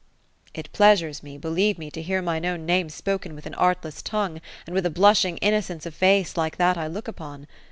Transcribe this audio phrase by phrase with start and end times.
[0.45, 4.01] '^ It pleasures me, believe me, to hear mine own name spoken with an artless
[4.01, 7.45] tongue, and with a blushing innocence of face like that I look upon.